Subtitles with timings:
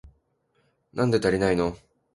[0.93, 1.77] なんで足りないの？